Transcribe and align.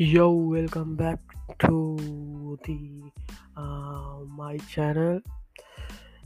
Yo, 0.00 0.32
welcome 0.32 0.96
back 0.96 1.20
to 1.58 2.56
the 2.64 3.12
uh, 3.54 4.24
my 4.32 4.56
channel. 4.64 5.20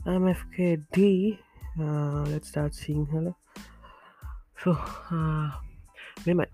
I'm 0.05 0.31
FKD. 0.31 1.37
Uh, 1.75 2.23
let's 2.23 2.47
start 2.47 2.73
seeing 2.73 3.03
hello. 3.07 3.35
So 4.55 4.71
uh, 5.11 5.51
මෙමයි 6.25 6.47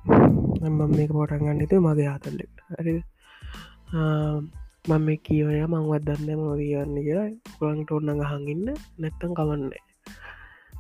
මම 0.62 0.82
මේක 0.98 1.14
පොටන් 1.14 1.46
ගන්නතු 1.46 1.82
මගේ 1.86 2.10
ආතල්ලෙක් 2.14 2.66
හරි 2.80 2.98
uh, 3.94 4.42
මම 4.90 5.00
මේ 5.06 5.22
කියවය 5.22 5.62
මංවත් 5.68 6.04
දන්න 6.10 6.42
ම 6.42 6.58
කියන්න 6.58 6.98
කියලා. 7.06 7.30
පුළන්ට 7.60 7.92
ඔන්න 7.92 8.12
හඟන්න 8.32 8.68
නැත්තම් 8.98 9.38
කවන්නේ 9.38 9.86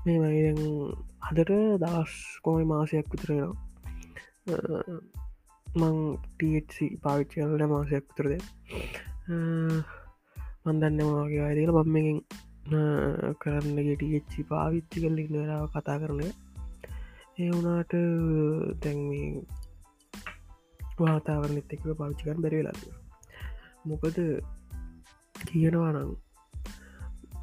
මේ 0.06 0.20
මයි 0.26 0.52
හදට 1.30 1.52
දස් 1.86 2.14
කෝයි 2.44 2.72
මාසයක් 2.74 3.06
විතරෙනවා 3.14 3.54
uh, 4.52 5.21
මං 5.72 5.98
ටC 6.38 6.78
පාවිච්චියලට 7.04 7.64
මාසයක් 7.70 8.06
විතරද 8.08 8.32
මන්දන්න 10.66 10.98
මගේ 11.10 11.44
අයදල 11.44 11.72
බම්මකින් 11.72 12.18
කරන්න 13.42 13.78
ගෙටච්චි 14.02 14.48
පාවිච්චි 14.50 15.04
කල්ලි 15.04 15.24
නරාව 15.28 15.68
කතා 15.72 15.98
කරනය 16.02 16.28
ඒ 17.38 17.50
වුනාට 17.52 17.94
දැන්මී 18.82 19.30
වාතාවරනෙත් 21.00 21.76
එක්ව 21.76 21.88
පාවිච්චිකන් 21.94 22.44
බැරිවෙලා 22.44 22.78
මොකද 23.86 24.20
කියනවා 25.44 25.92
නම් 25.94 26.12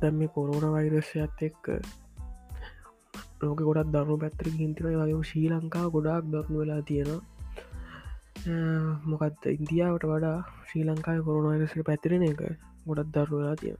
දැම්ම 0.00 0.20
කොරෝණ 0.34 0.74
වෛරස්යත් 0.74 1.42
එක්ක 1.42 1.64
ලෝක 3.40 3.60
ගොඩක් 3.60 3.90
දරු 3.94 4.20
පැත්‍ර 4.20 4.46
හින්තින 4.54 4.92
වගේ 4.92 5.18
ශ්‍රී 5.24 5.48
ලංකා 5.50 5.86
ගොඩක් 5.88 6.24
දක්නු 6.32 6.56
වෙලා 6.58 6.82
තියෙනවා. 6.82 7.37
මොකක්ද 9.04 9.46
ඉන්දියාවට 9.50 10.04
වඩා 10.04 10.38
ශ්‍රී 10.64 10.84
ලංකාය 10.84 11.20
කොරුණුවරසට 11.20 11.84
පැතිරෙන 11.84 12.24
එක 12.24 12.42
ගොඩක් 12.86 13.10
දරුවලා 13.14 13.56
තිය 13.56 13.74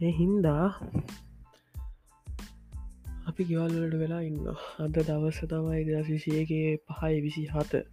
ඒ 0.00 0.12
හින්දා 0.12 0.64
අපි 3.28 3.42
ගෙවල්ලට 3.44 3.94
වෙලා 3.96 4.22
ඉන්න 4.22 4.48
අද 4.78 4.96
දවස්ස 5.00 5.40
තමයි 5.46 5.82
දසිසියගේ 5.88 6.70
පහයි 6.88 7.20
විසි 7.20 7.44
හත 7.48 7.84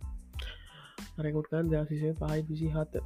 අරකොටකන් 1.17 1.71
දසිසය 1.71 2.09
පහයි 2.15 2.41
විසි 2.47 2.69
හත 2.69 3.05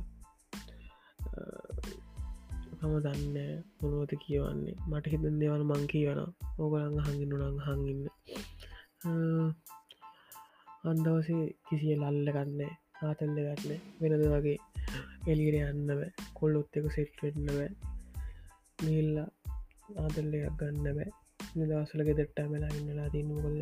මම 2.79 2.95
දන්න 2.99 3.63
මොනුවත 3.79 4.11
කියවන්නේ? 4.17 4.75
මට 4.87 5.05
හිතන් 5.05 5.35
දෙවල් 5.39 5.63
මං 5.65 5.83
කියවන 5.87 6.19
ඕගලං 6.57 6.95
හඟින්නු 6.99 7.35
නං 7.39 7.57
හඟින්න 7.59 8.03
අන්දවසේ 10.83 11.45
කිසිය 11.67 11.95
ලල්ල 11.95 12.27
ගන්න 12.29 12.61
ආතල්ල 13.01 13.37
ගන්න 13.37 13.71
වෙනද 14.01 14.23
වගේ 14.25 14.57
එලියට 15.27 15.57
යන්නව 15.61 16.01
කොල්ලොත් 16.33 16.77
එක 16.79 16.85
සෙට් 16.95 17.23
වෙන්න 17.23 17.49
බෑ 17.49 17.69
නිල්ල 18.85 19.15
ආදල්ලයක් 19.97 20.55
ගන්න 20.59 20.87
බෑ 20.89 21.09
නිදසල 21.55 22.05
ගෙදෙට්ට 22.07 22.39
මෙලා 22.49 22.71
ඉන්නලා 22.75 23.09
තින්නකොද 23.11 23.57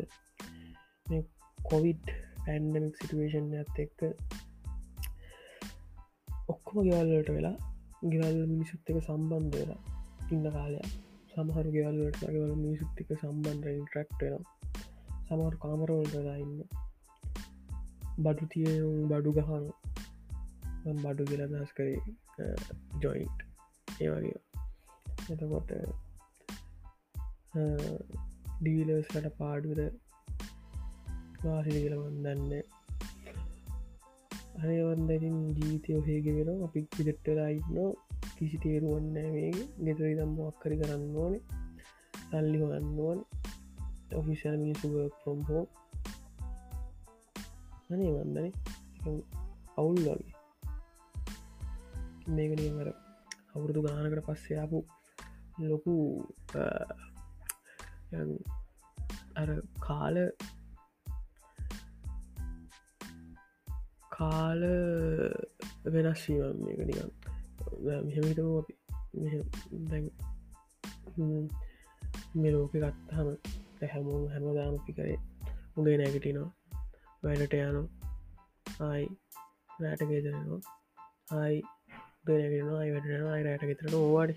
කොවිඩ් 1.68 2.06
පැන්ඩමික් 2.44 2.94
සිටුවේෂන් 2.96 3.50
ඇත් 3.56 3.82
එක්ක 3.84 4.00
ඔක්කොම 6.48 6.78
ගෙවල්ලට 6.84 7.30
වෙලා 7.30 7.56
ගෙවල් 8.04 8.42
මිනිසුත් 8.46 8.90
එක 8.90 8.98
සම්බන්ධ 9.02 9.54
වෙලා 9.54 9.80
ඉන්න 10.30 10.44
කාලයක්. 10.50 10.90
සමහරු 11.30 11.70
ගෙවල්ලට 11.72 12.20
ගෙවල 12.24 12.52
මිනිසුත්තික 12.56 13.08
සම්බන්ධ 13.16 13.72
ඉන්ට්‍රක්ට 13.72 14.20
වෙනවා. 14.20 14.44
සමහරු 15.26 15.56
කාමරවල්ටලා 15.58 16.36
ඉන්න 16.38 16.86
බඩු 18.18 18.44
තිය 18.52 18.72
බඩු 19.10 19.30
ගහන 19.36 19.64
බඩු 20.96 21.22
කියල 21.24 21.42
දස් 21.50 21.72
කරේ 21.76 21.98
ජොයින්ට් 23.02 23.40
ඒ 23.98 24.08
වගේ. 24.12 24.40
එතකොට 25.28 25.70
ඩීලස්ලට 28.58 29.28
පාඩුද 29.38 29.80
වාසිලි 31.42 31.80
කියලවන් 31.84 32.18
දන්න 32.24 32.52
අයවන්දරින් 34.64 35.38
ජීවිතය 35.56 35.90
ඔහේගෙ 35.98 36.32
වෙන 36.38 36.62
අපි 36.66 36.80
පිදෙට්ටලා 36.96 37.50
ඉන්න. 37.52 37.76
කිසි 38.36 38.56
තේරුවන්න 38.64 39.16
මේ 39.34 39.50
ගෙතරි 39.86 40.14
දම් 40.18 40.32
අක්කරි 40.46 40.76
කරන්න 40.80 41.04
ඕනේ. 41.16 41.42
සල්ලි 42.22 42.58
හොන්න 42.62 42.88
ඕන. 43.00 43.18
ඔෆිසල් 44.18 44.56
මිනිසුව 44.62 44.94
ප්‍රොම් 45.20 45.40
හෝ 45.48 45.64
අනේ 47.90 48.10
වන්දන 48.14 48.48
අවුල් 49.78 49.98
වගේ. 50.06 50.34
මේකනීමර 52.28 52.88
අවුරුදු 53.54 53.80
ගානකට 53.86 54.26
පස්සයාපු 54.26 54.78
ලොකු 55.70 55.94
අර 59.36 59.50
කාල 59.80 60.16
කාල 64.10 64.62
වෙනස්වීම 65.86 66.60
මේක 66.64 66.80
නිකන්. 66.88 67.10
මෙහමිටම 68.06 68.48
අපි. 68.60 68.74
දැන් 69.88 70.06
මේ 72.34 72.52
ලෝක 72.52 72.72
ගත්තාම 72.74 73.28
හැමෝම 73.92 74.24
හැමදාම 74.28 74.78
පිකරේ 74.86 75.18
උගේ 75.76 75.96
නැගටිනවා 75.96 76.57
වැඩට 77.22 77.54
යනු 77.60 77.82
ආයි 78.80 79.06
රෑට 79.80 80.02
ගෙදරනවා. 80.10 80.60
ආයි 81.32 81.58
දෙනගෙන 82.26 82.68
අයි 82.74 82.90
වැඩෙන 82.92 83.26
අයි 83.28 83.42
රෑට 83.42 83.64
ගෙතරට 83.70 83.94
ඕවාඩ. 83.94 84.32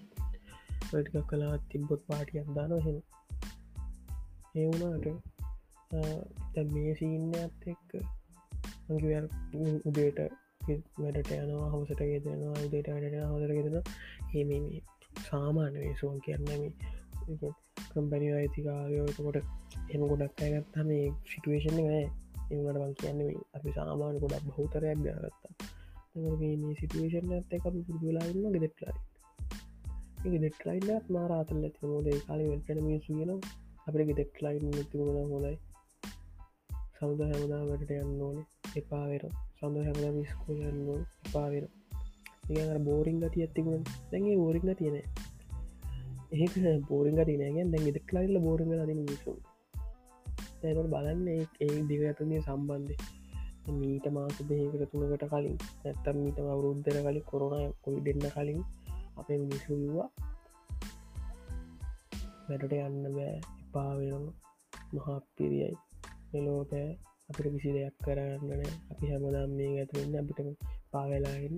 වැඩිකක් 0.92 1.28
කලා 1.30 1.56
තිබ්බොත් 1.70 2.02
පාටියක් 2.08 2.48
දාන 2.56 2.74
හෙම 2.86 2.98
ඒ 4.56 4.68
වුණට 4.72 5.06
මේ 6.72 6.94
සීන්න 6.96 7.36
ඇත් 7.36 7.68
එක්ක 7.68 7.92
මගේ 8.90 9.22
උදේට 9.86 10.20
වැඩට 10.98 11.32
යනවා 11.36 11.70
හවසට 11.72 12.02
ගෙදෙනවා 12.12 12.64
උදේට 12.66 12.90
වැඩට 12.90 13.30
හොදර 13.32 13.54
ගෙදෙන 13.58 13.78
හෙම 14.34 14.50
සාමාන්‍ය 15.28 15.78
වේසුවන් 15.78 16.20
කියන්නම 16.22 16.66
කම්පැනි 17.92 18.34
අයිතිකාරයෝකොට 18.34 19.38
එම 19.90 20.04
ගොඩක් 20.10 20.44
අයගත්තා 20.44 20.84
මේ 20.84 21.06
සිටුවේෂන් 21.30 21.80
නෑ. 21.80 22.06
ඒවට 22.52 22.78
බං 22.78 22.94
කියන්නේ 22.96 23.40
අපි 23.54 23.70
සාමාන 23.72 24.20
ගොඩක් 24.20 24.46
බහතරයක් 24.48 25.00
ගත්තා 25.02 25.54
මේ 26.60 26.76
සිටුවේෂන් 26.76 27.34
ඇත 27.34 27.54
එක 27.54 27.66
පුරදුලාන්න 27.82 28.54
ගෙදෙක්ලයි 28.56 29.00
ගෙදෙක්ලයින්නත් 30.26 31.06
මාරාතල 31.10 31.60
ඇති 31.60 31.88
මොද 31.88 32.08
කාල 32.26 32.42
වෙල්ටන 32.46 32.80
මිසු 32.84 33.12
ගෙන 33.20 33.32
අපට 33.88 34.02
ගෙදෙක්ලයින් 34.02 34.74
තිබුණ 34.90 35.32
හොඳයි. 35.32 35.56
සමුද 36.96 37.22
හැමදා 37.26 37.62
වැට 37.68 37.94
යන්න 37.96 38.22
ඕනේ. 38.22 38.46
එපාවෙර 38.78 39.24
සඳ 39.58 39.78
හැමදා 39.80 40.12
මිස්කෝ 40.12 40.58
යන්න 40.64 40.92
එපාවෙර 41.26 41.66
ඒ 42.52 42.78
බෝරිං 42.80 43.18
ගති 43.20 43.44
ඇතිකුණ 43.44 43.88
දැගේ 44.12 44.36
බෝරිංග 44.36 44.70
තියෙන 44.76 44.98
ඒක 46.34 46.54
බෝරිංග 46.88 47.20
තිනගෙන් 47.24 47.74
දැ 47.74 47.82
ගෙදෙක්ලයිල්ල 47.88 48.40
බෝරිංග 48.40 48.74
අදින 48.78 49.02
මිසු 49.04 49.34
ඇකට 50.64 50.90
බලන්න 50.90 51.28
ඒ 51.32 51.74
දිව 51.88 52.02
ඇතුනේ 52.04 52.42
සම්බන්ධය. 52.42 52.96
මීට 53.72 54.06
මාස 54.10 54.38
දෙකට 54.42 54.92
තුනකට 54.92 55.24
කලින් 55.26 55.58
නැත්තම් 55.84 56.18
මීට 56.18 56.40
අවුරුද්ධර 56.44 56.98
කලින් 57.00 57.24
කොරුණ 57.24 57.74
කොයි 57.82 58.00
දෙන්න 58.02 58.24
කලින් 58.32 58.60
අපේ 59.18 59.38
මිනිසුවා 59.38 60.08
වැඩට 62.48 62.74
යන්න 62.78 63.06
බෑ 63.10 63.36
එපාවෙන 63.62 64.26
මහාපිරියයි 64.94 65.76
මෙලෝපෑ 66.32 66.90
අපිට 67.30 67.54
කිසි 67.54 67.76
දෙයක් 67.76 67.96
කරන්නන 68.02 68.66
අපි 68.92 69.06
හැමදම් 69.06 69.52
මේ 69.54 69.72
ඇතුවෙන්න 69.76 70.20
අපිට 70.22 70.40
පාවෙලාන්න 70.92 71.56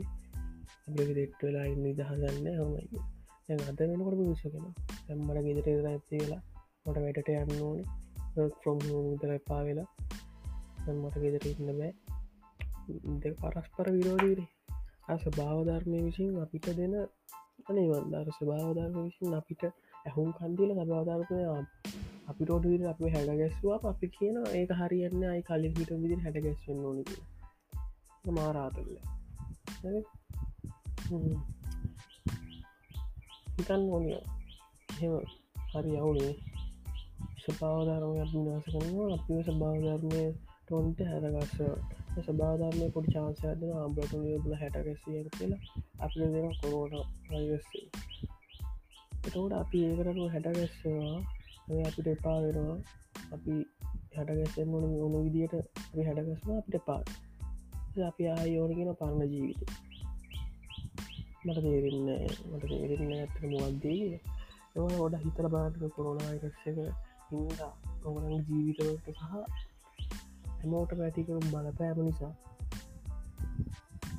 අපික 0.88 1.10
දෙෙට් 1.18 1.42
වෙලා 1.42 1.66
ඉන්න 1.66 1.86
දහගන්න 1.94 2.48
හමයි 2.58 3.62
අත 3.64 3.80
වෙනකොට 3.82 4.18
විසගෙන 4.22 4.66
ඇම්මට 5.10 5.46
ගෙදර 5.48 5.88
ඇති 5.88 6.22
වෙලා 6.22 6.42
මට 6.86 6.98
වැඩට 6.98 7.30
යන්න 7.34 7.62
ඕනේ. 7.62 8.03
ෆ්‍රොම් 8.34 8.80
තර 9.20 9.32
එපා 9.34 9.62
වෙලා 9.64 9.90
මට 10.94 11.16
ගෙදර 11.24 11.46
ඉන්න 11.50 11.70
බෑ. 11.72 11.92
දෙ 13.20 13.30
පරස්පර 13.42 13.88
විරෝධීරේ 13.92 14.50
අස 15.08 15.24
භාවධර්මය 15.38 16.00
විසින් 16.06 16.30
අපිට 16.44 16.68
දෙන 16.78 16.96
අනේ 17.70 17.88
වන්දාර 17.90 18.28
ස්භාවධර්ම 18.32 18.96
විසින් 19.00 19.36
අපිට 19.40 19.62
ඇහුම් 20.06 20.30
කන්දිල 20.38 20.72
සභාධර්මය 20.76 21.40
අපි 22.30 22.44
රෝඩ 22.46 22.86
අප 22.92 23.00
හැඩගැස්වා 23.08 23.80
අපි 23.86 24.08
කියන 24.16 24.38
ඒක 24.52 24.72
හරියන්න 24.80 25.24
අයි 25.30 25.42
කලින් 25.44 25.74
හිට 25.78 25.92
විදිර 26.02 26.20
හැඩගැස්වෙන්න 26.26 26.86
ඕනක 26.86 27.10
මාරාතල්ල 28.32 28.92
හිතන්න 33.56 33.84
ඕනිය 33.90 34.20
හෙම 35.00 35.14
හරි 35.72 35.92
අවුලේ. 35.98 36.34
ස්වභාවධර්මයක් 37.44 38.32
විනාස 38.34 38.66
කරනවා. 38.66 39.10
අපිව 39.16 39.40
ස්භාවධර්මය 39.48 40.24
ටොන්ට 40.66 41.00
හැරගස්ස. 41.10 41.58
සභාධර්මය 42.22 42.86
පොඩි 42.94 43.14
චාන්සයදන 43.16 43.72
ආම්බලට 43.74 44.14
බල 44.44 44.54
හැටගැසිය 44.62 45.24
කියලා 45.30 45.62
අපි 46.00 46.32
දෙන 46.34 46.54
කොරෝන 46.62 46.94
වයස්සේ 47.50 47.88
එතකට 49.24 49.54
අපි 49.54 49.78
ඒකරනු 49.88 50.24
හැටගැස්සවා 50.28 51.84
අපිට 51.86 52.08
එපා 52.08 52.38
වෙනවා. 52.44 52.80
අපි 53.34 53.54
හැටගැස්සෙන් 54.16 54.68
මොන 54.72 54.84
ඕන 54.96 55.16
විදියට 55.26 55.56
අපි 55.84 56.08
හැටගැස්ම 56.08 56.50
අපිට 56.52 56.86
පාත් 56.86 57.08
අපි 58.04 58.24
ආයෝනගෙන 58.30 58.92
පරණ 58.96 59.32
ජීවිත. 59.32 59.62
මට 61.46 61.60
තේරන්න 61.64 62.10
මට 62.52 62.64
තේරන්න 62.72 63.16
ඇතර 63.16 63.44
මුවන්දී 63.48 64.04
ඒවා 64.74 65.00
ගොඩ 65.00 65.16
හිතර 65.24 65.48
බාටක 65.56 65.84
කොරුණායිරක්ෂක 65.96 66.68
හින්දා 66.68 67.13
ඔගරන් 68.08 68.34
ජීවිතවලට 68.48 69.08
සහ 69.12 69.22
හැමෝට 70.58 70.92
පැතිකරු 71.00 71.40
බලපෑම 71.46 72.00
නිසා 72.06 72.34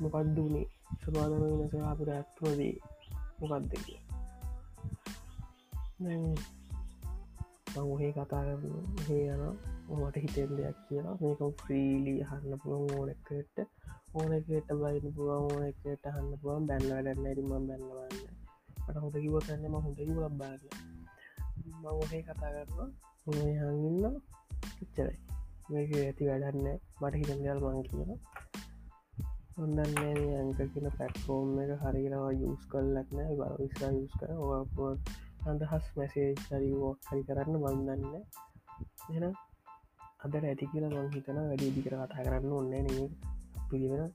මොකක්ද 0.01 0.37
වනේ 0.37 0.67
සවාදන 1.01 1.33
වෙනස 1.41 1.75
අපට 1.83 2.09
ඇත්වදී 2.09 2.75
මොකක්ද 3.39 3.71
කිය 3.77 3.99
මංහේ 7.75 8.11
කතා 8.11 8.25
කරන 8.29 8.63
හේ 9.07 9.25
යන 9.29 9.43
මට 9.91 10.15
හිතෙන් 10.15 10.51
දෙයක් 10.57 10.77
කියලා 10.87 11.15
මේක 11.21 11.41
්‍රීලි 11.61 12.15
හන්න 12.21 12.59
පුළුවන් 12.61 12.95
ඕනෙකට 12.97 13.57
ඕනකට 14.13 14.69
බයින 14.81 15.13
පුළුවන් 15.15 15.45
ඕනකට 15.51 16.05
හන්න 16.07 16.31
පුළුවන්. 16.41 16.67
බැල්ල 16.67 16.89
වැඩන්න 16.89 17.27
ඇරිම 17.27 17.49
බැන්නවන්න 17.49 17.85
මට 18.85 18.97
හොඳ 18.97 19.15
කිව 19.23 19.35
කන්නම 19.39 19.75
හොඳ 19.77 19.97
කිව 19.99 20.19
බාග 20.41 20.61
මංහේ 21.77 22.21
කතා 22.23 22.51
කරනවා 22.53 22.89
හඟන්න 23.25 24.15
ඉච්චරයි 24.81 25.17
මේක 25.67 25.91
ඇති 25.97 26.29
වැඩන්න 26.29 26.67
මට 26.99 27.13
හිතන් 27.15 27.43
දෙල් 27.45 27.59
මං 27.63 27.79
කියලා 27.85 28.19
ඔන්නන්නේ 29.57 30.33
අංක 30.39 30.59
කියන 30.71 30.87
පැට්ෆෝර්ම් 30.97 31.53
එක 31.63 31.71
හරිරවා 31.83 32.31
යස් 32.43 32.63
කල්ලක්න 32.71 33.19
බල 33.31 33.55
විස්සා 33.59 33.91
යස් 33.97 34.13
කර 34.19 34.31
ඕපුුවන් 34.39 34.97
අදහස් 35.47 35.85
මැසේ 35.95 36.29
සරිවෝක් 36.41 37.07
හරි 37.07 37.21
කරන්න 37.27 37.61
බන්දන්න 37.63 38.03
එන 39.15 39.25
අදට 40.23 40.35
ඇති 40.41 40.71
කියලා 40.71 40.93
මං 40.95 41.13
හිතන 41.13 41.39
වැඩි 41.41 41.73
දිකර 41.75 41.95
කතා 41.95 42.25
කරන්න 42.25 42.53
ඔන්න 42.53 42.73
න 42.81 43.09
පිළිවෙන 43.69 44.11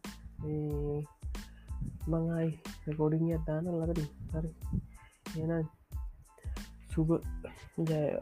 මංයි 2.06 2.48
රකෝඩිං 2.86 3.26
අත්දාන 3.34 3.66
ලකදී 3.72 4.08
හරි. 4.32 4.50
එන 5.40 5.52
죽을 6.90 7.20
이제 7.78 8.18